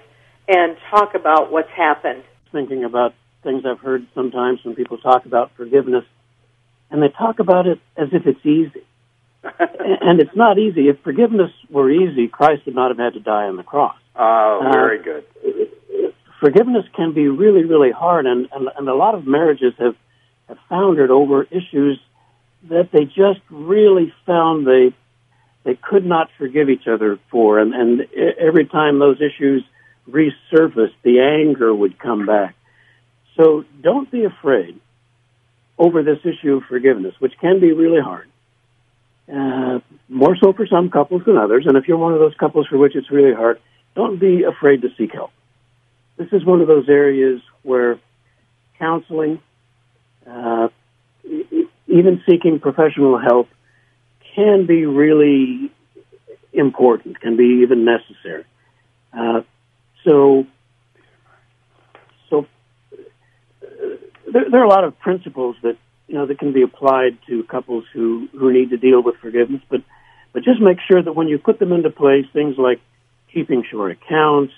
and 0.47 0.77
talk 0.89 1.15
about 1.15 1.51
what's 1.51 1.69
happened. 1.69 2.23
Thinking 2.51 2.83
about 2.83 3.13
things 3.43 3.63
I've 3.65 3.79
heard 3.79 4.05
sometimes 4.13 4.59
when 4.63 4.75
people 4.75 4.97
talk 4.97 5.25
about 5.25 5.51
forgiveness, 5.55 6.03
and 6.89 7.01
they 7.01 7.09
talk 7.09 7.39
about 7.39 7.67
it 7.67 7.79
as 7.97 8.09
if 8.11 8.25
it's 8.25 8.45
easy. 8.45 8.85
and 9.59 10.19
it's 10.19 10.35
not 10.35 10.59
easy. 10.59 10.87
If 10.87 10.99
forgiveness 11.03 11.51
were 11.69 11.89
easy, 11.89 12.27
Christ 12.27 12.65
would 12.65 12.75
not 12.75 12.91
have 12.91 12.97
had 12.97 13.13
to 13.13 13.19
die 13.19 13.45
on 13.45 13.55
the 13.55 13.63
cross. 13.63 13.95
Oh, 14.15 14.59
very 14.71 14.99
uh, 14.99 15.03
good. 15.03 15.25
Forgiveness 16.39 16.85
can 16.95 17.13
be 17.13 17.27
really, 17.27 17.63
really 17.63 17.91
hard, 17.91 18.25
and, 18.25 18.47
and, 18.51 18.67
and 18.77 18.89
a 18.89 18.93
lot 18.93 19.15
of 19.15 19.25
marriages 19.25 19.73
have, 19.79 19.95
have 20.47 20.57
foundered 20.69 21.11
over 21.11 21.43
issues 21.43 21.99
that 22.69 22.89
they 22.91 23.05
just 23.05 23.39
really 23.49 24.13
found 24.25 24.67
they 24.67 24.95
they 25.63 25.75
could 25.75 26.05
not 26.05 26.29
forgive 26.37 26.69
each 26.69 26.87
other 26.87 27.19
for, 27.29 27.59
and, 27.59 27.73
and 27.73 28.07
every 28.39 28.65
time 28.65 28.99
those 28.99 29.21
issues 29.21 29.63
resurfaced, 30.09 30.95
the 31.03 31.19
anger 31.19 31.73
would 31.73 31.99
come 31.99 32.25
back. 32.25 32.55
So 33.37 33.63
don't 33.81 34.09
be 34.09 34.25
afraid 34.25 34.79
over 35.77 36.03
this 36.03 36.19
issue 36.23 36.57
of 36.57 36.63
forgiveness, 36.63 37.15
which 37.19 37.33
can 37.39 37.59
be 37.59 37.71
really 37.71 38.01
hard. 38.01 38.27
Uh, 39.31 39.79
more 40.09 40.35
so 40.35 40.51
for 40.51 40.67
some 40.67 40.89
couples 40.89 41.23
than 41.25 41.37
others. 41.37 41.65
And 41.67 41.77
if 41.77 41.87
you're 41.87 41.97
one 41.97 42.13
of 42.13 42.19
those 42.19 42.35
couples 42.35 42.67
for 42.67 42.77
which 42.77 42.95
it's 42.95 43.09
really 43.11 43.33
hard, 43.33 43.59
don't 43.95 44.19
be 44.19 44.43
afraid 44.43 44.81
to 44.81 44.89
seek 44.97 45.13
help. 45.13 45.31
This 46.17 46.27
is 46.31 46.45
one 46.45 46.61
of 46.61 46.67
those 46.67 46.89
areas 46.89 47.41
where 47.63 47.99
counseling, 48.77 49.39
uh, 50.29 50.67
even 51.87 52.21
seeking 52.29 52.59
professional 52.59 53.17
help, 53.19 53.47
can 54.35 54.65
be 54.65 54.85
really 54.85 55.71
important, 56.53 57.19
can 57.19 57.37
be 57.37 57.61
even 57.63 57.85
necessary. 57.85 58.45
Uh, 59.13 59.41
so, 60.07 60.45
so 62.29 62.47
uh, 62.83 63.67
there, 64.31 64.45
there, 64.49 64.61
are 64.61 64.65
a 64.65 64.69
lot 64.69 64.83
of 64.83 64.97
principles 64.99 65.55
that 65.63 65.77
you 66.07 66.15
know 66.15 66.25
that 66.25 66.39
can 66.39 66.53
be 66.53 66.61
applied 66.61 67.17
to 67.27 67.43
couples 67.43 67.85
who 67.93 68.27
who 68.37 68.51
need 68.51 68.69
to 68.69 68.77
deal 68.77 69.01
with 69.01 69.15
forgiveness, 69.17 69.61
but 69.69 69.81
but 70.33 70.43
just 70.43 70.61
make 70.61 70.77
sure 70.87 71.01
that 71.01 71.13
when 71.13 71.27
you 71.27 71.37
put 71.37 71.59
them 71.59 71.71
into 71.71 71.89
place, 71.89 72.25
things 72.33 72.55
like 72.57 72.79
keeping 73.33 73.63
short 73.69 73.91
accounts, 73.91 74.53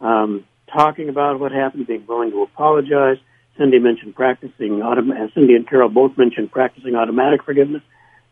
um, 0.00 0.44
talking 0.72 1.08
about 1.08 1.40
what 1.40 1.52
happened, 1.52 1.86
being 1.86 2.04
willing 2.06 2.30
to 2.30 2.42
apologize. 2.42 3.16
Cindy 3.56 3.80
mentioned 3.80 4.14
practicing, 4.14 4.78
autom- 4.78 5.34
Cindy 5.34 5.54
and 5.56 5.68
Carol 5.68 5.88
both 5.88 6.16
mentioned 6.16 6.52
practicing 6.52 6.94
automatic 6.94 7.42
forgiveness. 7.42 7.82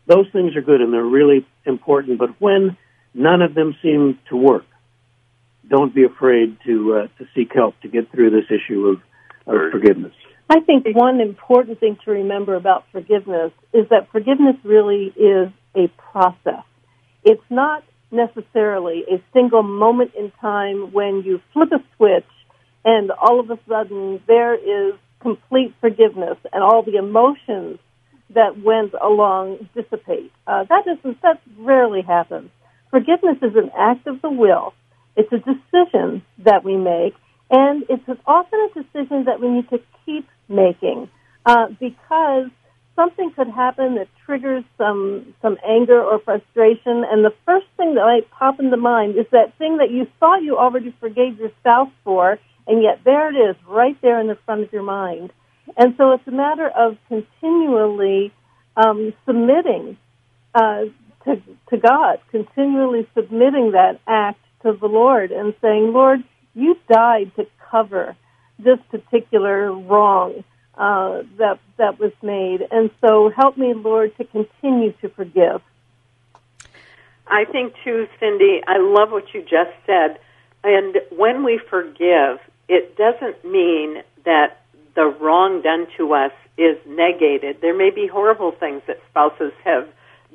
Those 0.07 0.25
things 0.31 0.55
are 0.55 0.61
good 0.61 0.81
and 0.81 0.93
they're 0.93 1.03
really 1.03 1.45
important, 1.65 2.17
but 2.17 2.29
when 2.39 2.77
none 3.13 3.41
of 3.41 3.53
them 3.53 3.75
seem 3.81 4.19
to 4.29 4.37
work. 4.37 4.65
Don't 5.67 5.93
be 5.93 6.05
afraid 6.05 6.57
to 6.65 6.95
uh, 6.95 7.07
to 7.17 7.27
seek 7.35 7.51
help 7.53 7.75
to 7.81 7.89
get 7.89 8.09
through 8.11 8.29
this 8.29 8.45
issue 8.49 8.87
of, 8.87 9.53
of 9.53 9.71
forgiveness. 9.71 10.13
I 10.49 10.61
think 10.61 10.85
one 10.95 11.19
important 11.19 11.81
thing 11.81 11.97
to 12.05 12.11
remember 12.11 12.55
about 12.55 12.85
forgiveness 12.93 13.51
is 13.73 13.89
that 13.89 14.09
forgiveness 14.13 14.55
really 14.63 15.13
is 15.17 15.51
a 15.75 15.89
process. 16.11 16.63
It's 17.25 17.43
not 17.49 17.83
necessarily 18.11 19.03
a 19.11 19.21
single 19.33 19.63
moment 19.63 20.11
in 20.17 20.31
time 20.39 20.93
when 20.93 21.23
you 21.25 21.41
flip 21.51 21.69
a 21.73 21.83
switch 21.97 22.23
and 22.85 23.11
all 23.11 23.41
of 23.41 23.49
a 23.49 23.59
sudden 23.67 24.21
there 24.27 24.55
is 24.55 24.95
complete 25.19 25.73
forgiveness 25.81 26.37
and 26.53 26.63
all 26.63 26.83
the 26.83 26.95
emotions 26.95 27.79
that 28.31 28.61
went 28.61 28.93
along 29.01 29.69
dissipate. 29.75 30.31
Uh, 30.45 30.65
that 30.69 30.85
doesn't, 30.85 31.21
that 31.21 31.41
rarely 31.59 32.01
happens. 32.01 32.49
Forgiveness 32.91 33.37
is 33.41 33.55
an 33.55 33.71
act 33.77 34.07
of 34.07 34.21
the 34.21 34.29
will. 34.29 34.73
It's 35.15 35.31
a 35.31 35.37
decision 35.37 36.23
that 36.39 36.63
we 36.63 36.77
make, 36.77 37.15
and 37.49 37.83
it's 37.89 38.07
often 38.25 38.59
a 38.59 38.83
decision 38.83 39.25
that 39.25 39.39
we 39.41 39.49
need 39.49 39.69
to 39.69 39.79
keep 40.05 40.27
making 40.47 41.09
uh, 41.45 41.67
because 41.79 42.49
something 42.95 43.31
could 43.35 43.47
happen 43.47 43.95
that 43.95 44.07
triggers 44.25 44.63
some 44.77 45.33
some 45.41 45.57
anger 45.65 46.03
or 46.03 46.19
frustration, 46.19 47.05
and 47.09 47.23
the 47.23 47.33
first 47.45 47.67
thing 47.77 47.95
that 47.95 48.01
might 48.01 48.29
pop 48.31 48.59
into 48.59 48.77
mind 48.77 49.15
is 49.17 49.25
that 49.31 49.57
thing 49.57 49.77
that 49.77 49.91
you 49.91 50.05
thought 50.19 50.43
you 50.43 50.57
already 50.57 50.93
forgave 50.99 51.39
your 51.39 51.51
spouse 51.61 51.91
for, 52.03 52.37
and 52.67 52.83
yet 52.83 52.99
there 53.05 53.29
it 53.29 53.49
is, 53.49 53.55
right 53.67 53.97
there 54.01 54.19
in 54.19 54.27
the 54.27 54.37
front 54.45 54.63
of 54.63 54.73
your 54.73 54.83
mind. 54.83 55.31
And 55.77 55.93
so 55.97 56.11
it's 56.13 56.27
a 56.27 56.31
matter 56.31 56.67
of 56.67 56.97
continually 57.07 58.33
um, 58.75 59.13
submitting 59.25 59.97
uh, 60.53 60.85
to, 61.25 61.41
to 61.69 61.77
God, 61.77 62.19
continually 62.31 63.07
submitting 63.13 63.71
that 63.71 63.99
act 64.07 64.39
to 64.63 64.73
the 64.73 64.87
Lord 64.87 65.31
and 65.31 65.53
saying, 65.61 65.93
Lord, 65.93 66.23
you 66.55 66.75
died 66.91 67.31
to 67.35 67.45
cover 67.69 68.15
this 68.57 68.79
particular 68.89 69.71
wrong 69.71 70.43
uh, 70.75 71.23
that 71.37 71.59
that 71.77 71.99
was 71.99 72.11
made, 72.21 72.59
and 72.71 72.91
so 73.01 73.31
help 73.35 73.57
me, 73.57 73.73
Lord, 73.73 74.15
to 74.17 74.25
continue 74.25 74.93
to 75.01 75.09
forgive. 75.09 75.61
I 77.27 77.45
think 77.45 77.73
too, 77.83 78.07
Cindy. 78.19 78.61
I 78.65 78.77
love 78.77 79.11
what 79.11 79.33
you 79.33 79.41
just 79.41 79.71
said. 79.85 80.19
And 80.63 80.97
when 81.11 81.43
we 81.43 81.59
forgive, 81.69 82.39
it 82.67 82.95
doesn't 82.95 83.43
mean 83.43 84.03
that 84.25 84.61
the 84.97 85.05
wrong 85.05 85.61
done 85.61 85.85
to 85.95 86.11
us 86.13 86.31
is 86.57 86.75
negated. 86.87 87.61
There 87.61 87.77
may 87.77 87.91
be 87.91 88.07
horrible 88.07 88.51
things 88.51 88.81
that 88.87 88.97
spouses 89.11 89.53
have 89.63 89.87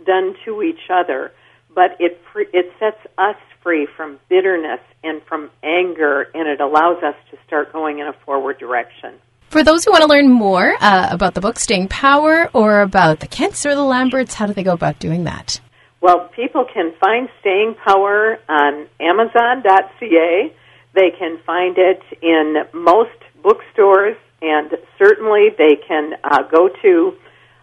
done 0.07 0.37
to 0.45 0.63
each 0.63 0.89
other, 0.89 1.33
but 1.75 1.97
it 1.99 2.19
it 2.35 2.73
sets 2.79 3.01
us 3.19 3.35
free 3.63 3.89
from 3.97 4.21
bitterness 4.29 4.81
and 5.03 5.21
from 5.25 5.51
anger, 5.65 6.29
and 6.33 6.49
it 6.49 6.61
allows 6.61 7.03
us 7.03 7.17
to 7.33 7.39
start 7.45 7.73
going 7.73 7.99
in 7.99 8.07
a 8.07 8.13
forward 8.25 8.59
direction. 8.59 9.15
For 9.51 9.65
those 9.65 9.85
who 9.85 9.91
want 9.91 10.03
to 10.03 10.09
learn 10.09 10.31
more 10.31 10.77
uh, 10.81 11.09
about 11.11 11.35
the 11.35 11.41
book 11.41 11.59
Staying 11.59 11.89
Power 11.89 12.49
or 12.55 12.83
about 12.83 13.19
the 13.19 13.27
Kents 13.27 13.67
or 13.67 13.75
the 13.75 13.83
Lamberts, 13.83 14.35
how 14.35 14.47
do 14.47 14.55
they 14.55 14.63
go 14.63 14.73
about 14.73 15.01
doing 15.01 15.25
that? 15.25 15.61
Well, 16.01 16.31
people 16.35 16.65
can 16.73 16.95
find 17.01 17.29
Staying 17.41 17.75
Power 17.85 18.39
on 18.49 18.87
Amazon.ca. 19.01 20.55
They 20.95 21.11
can 21.19 21.39
find 21.45 21.77
it 21.79 22.01
in 22.23 22.63
most 22.73 23.11
bookstores, 23.43 24.17
and 24.43 24.71
certainly 24.99 25.49
they 25.57 25.77
can 25.77 26.15
uh, 26.25 26.43
go 26.43 26.69
to 26.83 27.15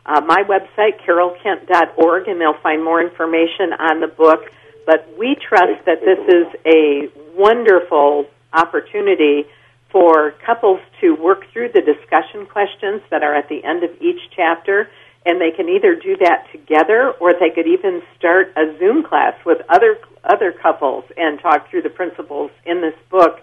uh, 0.05 0.21
my 0.21 0.43
website, 0.43 1.05
carolkent.org, 1.05 2.27
and 2.27 2.41
they'll 2.41 2.61
find 2.63 2.83
more 2.83 3.01
information 3.01 3.73
on 3.77 3.99
the 3.99 4.07
book. 4.07 4.45
But 4.85 5.07
we 5.19 5.35
trust 5.35 5.85
that 5.85 5.99
this 6.01 6.19
is 6.27 6.47
a 6.65 7.09
wonderful 7.37 8.25
opportunity 8.53 9.43
for 9.91 10.33
couples 10.45 10.79
to 11.01 11.15
work 11.15 11.45
through 11.51 11.69
the 11.73 11.81
discussion 11.81 12.45
questions 12.45 13.01
that 13.11 13.23
are 13.23 13.35
at 13.35 13.49
the 13.49 13.63
end 13.63 13.83
of 13.83 13.91
each 14.01 14.21
chapter 14.35 14.89
and 15.25 15.39
they 15.41 15.51
can 15.51 15.67
either 15.67 15.95
do 15.95 16.15
that 16.17 16.45
together 16.51 17.11
or 17.19 17.33
they 17.33 17.49
could 17.49 17.67
even 17.67 18.01
start 18.17 18.53
a 18.55 18.77
Zoom 18.79 19.03
class 19.03 19.33
with 19.45 19.57
other 19.69 19.97
other 20.23 20.51
couples 20.51 21.03
and 21.17 21.39
talk 21.39 21.69
through 21.69 21.81
the 21.81 21.89
principles 21.89 22.51
in 22.65 22.81
this 22.81 22.95
book 23.09 23.41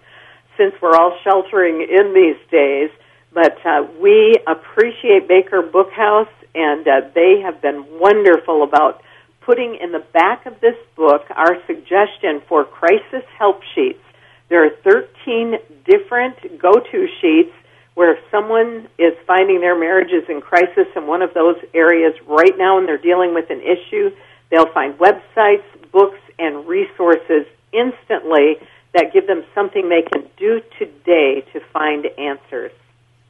since 0.57 0.75
we're 0.81 0.95
all 0.95 1.17
sheltering 1.25 1.83
in 1.83 2.15
these 2.15 2.37
days 2.51 2.91
but 3.37 3.59
uh, 3.67 3.87
we 4.01 4.35
appreciate 4.47 5.29
Baker 5.29 5.61
Bookhouse 5.63 6.33
and 6.55 6.89
uh, 6.89 7.03
they 7.15 7.43
have 7.45 7.61
been 7.61 7.85
wonderful 8.01 8.63
about 8.63 9.03
putting 9.43 9.77
in 9.77 9.93
the 9.93 10.03
back 10.15 10.47
of 10.47 10.59
this 10.61 10.75
book 10.97 11.27
our 11.37 11.55
suggestion 11.67 12.41
for 12.49 12.65
crisis 12.65 13.23
help 13.39 13.61
sheets 13.75 14.01
there 14.49 14.65
are 14.65 14.71
13 14.85 15.59
different 15.85 16.37
go-to 16.59 17.07
sheets 17.21 17.53
where 17.95 18.13
if 18.13 18.19
someone 18.31 18.89
is 18.99 19.15
finding 19.27 19.61
their 19.61 19.79
marriage 19.79 20.13
is 20.13 20.29
in 20.29 20.41
crisis 20.41 20.87
in 20.95 21.07
one 21.07 21.23
of 21.23 21.35
those 21.35 21.57
areas 21.75 22.15
right 22.27 22.57
now 22.57 22.79
and 22.79 22.87
they're 22.87 22.99
dealing 22.99 23.35
with 23.35 23.51
an 23.51 23.61
issue, 23.61 24.11
they'll 24.51 24.73
find 24.73 24.99
websites, 24.99 25.65
books, 25.93 26.19
and 26.39 26.69
resources 26.69 27.47
instantly 27.73 28.57
that 28.93 29.13
give 29.13 29.27
them 29.27 29.43
something 29.55 29.89
they 29.89 30.03
can 30.03 30.29
do 30.37 30.61
today 30.79 31.45
to 31.53 31.61
find 31.73 32.07
answers. 32.19 32.73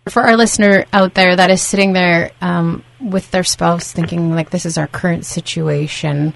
For 0.09 0.23
our 0.23 0.37
listener 0.37 0.87
out 0.93 1.15
there 1.15 1.35
that 1.35 1.51
is 1.51 1.61
sitting 1.61 1.93
there 1.93 2.31
um, 2.41 2.85
with 3.01 3.31
their 3.33 3.43
spouse 3.43 3.93
thinking, 3.93 4.35
like, 4.35 4.51
this 4.51 4.65
is 4.65 4.79
our 4.79 4.87
current 4.87 5.27
situation, 5.27 6.33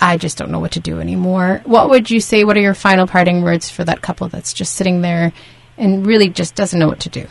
I 0.00 0.16
just 0.16 0.36
don't 0.36 0.50
know 0.50 0.58
what 0.58 0.72
to 0.72 0.80
do 0.80 1.00
anymore. 1.00 1.62
What 1.64 1.90
would 1.90 2.10
you 2.10 2.20
say? 2.20 2.44
What 2.44 2.56
are 2.56 2.60
your 2.60 2.74
final 2.74 3.06
parting 3.06 3.42
words 3.42 3.70
for 3.70 3.84
that 3.84 4.02
couple 4.02 4.28
that's 4.28 4.52
just 4.52 4.74
sitting 4.74 5.00
there 5.00 5.32
and 5.76 6.06
really 6.06 6.28
just 6.28 6.54
doesn't 6.54 6.78
know 6.78 6.88
what 6.88 7.00
to 7.00 7.08
do? 7.08 7.26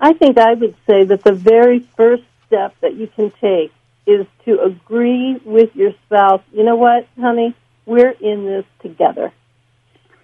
I 0.00 0.12
think 0.12 0.38
I 0.38 0.54
would 0.54 0.76
say 0.88 1.04
that 1.04 1.24
the 1.24 1.32
very 1.32 1.80
first 1.96 2.22
step 2.46 2.74
that 2.80 2.94
you 2.94 3.06
can 3.08 3.32
take 3.40 3.72
is 4.06 4.26
to 4.44 4.60
agree 4.62 5.40
with 5.44 5.74
your 5.74 5.92
spouse. 6.06 6.42
You 6.52 6.64
know 6.64 6.76
what, 6.76 7.06
honey? 7.20 7.54
We're 7.84 8.10
in 8.10 8.46
this 8.46 8.64
together. 8.80 9.32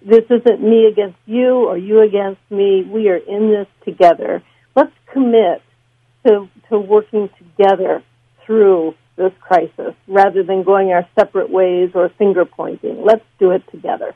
This 0.01 0.23
isn't 0.29 0.61
me 0.61 0.85
against 0.85 1.17
you 1.25 1.67
or 1.67 1.77
you 1.77 2.01
against 2.01 2.41
me. 2.49 2.83
We 2.83 3.09
are 3.09 3.17
in 3.17 3.49
this 3.49 3.67
together. 3.83 4.41
Let's 4.77 4.93
commit 5.11 5.63
to, 6.25 6.47
to 6.69 6.79
working 6.79 7.29
together 7.39 8.03
through 8.45 8.93
this 9.15 9.33
crisis 9.41 9.95
rather 10.07 10.43
than 10.43 10.63
going 10.63 10.91
our 10.91 11.03
separate 11.19 11.49
ways 11.49 11.89
or 11.95 12.09
finger 12.19 12.45
pointing. 12.45 13.03
Let's 13.03 13.25
do 13.39 13.49
it 13.51 13.63
together. 13.71 14.13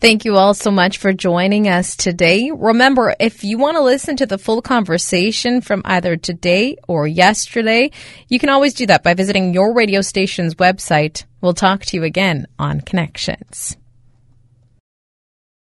Thank 0.00 0.24
you 0.24 0.36
all 0.36 0.54
so 0.54 0.72
much 0.72 0.98
for 0.98 1.12
joining 1.12 1.68
us 1.68 1.94
today. 1.94 2.50
Remember, 2.52 3.14
if 3.20 3.44
you 3.44 3.56
want 3.56 3.76
to 3.76 3.82
listen 3.82 4.16
to 4.16 4.26
the 4.26 4.38
full 4.38 4.62
conversation 4.62 5.60
from 5.60 5.82
either 5.84 6.16
today 6.16 6.76
or 6.88 7.06
yesterday, 7.06 7.92
you 8.26 8.40
can 8.40 8.48
always 8.48 8.74
do 8.74 8.86
that 8.86 9.04
by 9.04 9.14
visiting 9.14 9.54
your 9.54 9.74
radio 9.74 10.00
station's 10.00 10.56
website. 10.56 11.24
We'll 11.40 11.54
talk 11.54 11.84
to 11.84 11.96
you 11.96 12.02
again 12.02 12.48
on 12.58 12.80
Connections. 12.80 13.76